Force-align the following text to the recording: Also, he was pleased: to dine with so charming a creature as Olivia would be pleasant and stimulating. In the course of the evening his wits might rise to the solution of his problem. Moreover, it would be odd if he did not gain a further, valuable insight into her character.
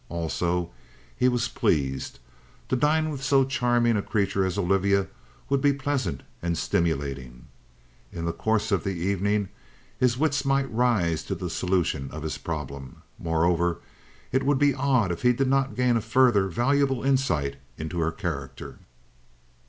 Also, 0.09 0.71
he 1.15 1.29
was 1.29 1.47
pleased: 1.47 2.17
to 2.69 2.75
dine 2.75 3.11
with 3.11 3.21
so 3.21 3.45
charming 3.45 3.95
a 3.95 4.01
creature 4.01 4.43
as 4.43 4.57
Olivia 4.57 5.05
would 5.47 5.61
be 5.61 5.73
pleasant 5.73 6.23
and 6.41 6.57
stimulating. 6.57 7.45
In 8.11 8.25
the 8.25 8.33
course 8.33 8.71
of 8.71 8.83
the 8.83 8.95
evening 8.95 9.49
his 9.99 10.17
wits 10.17 10.43
might 10.43 10.71
rise 10.73 11.21
to 11.25 11.35
the 11.35 11.51
solution 11.51 12.09
of 12.11 12.23
his 12.23 12.39
problem. 12.39 13.03
Moreover, 13.19 13.79
it 14.31 14.41
would 14.43 14.57
be 14.57 14.73
odd 14.73 15.11
if 15.11 15.21
he 15.21 15.33
did 15.33 15.47
not 15.47 15.75
gain 15.75 15.95
a 15.95 16.01
further, 16.01 16.47
valuable 16.47 17.03
insight 17.03 17.57
into 17.77 17.99
her 17.99 18.11
character. 18.11 18.79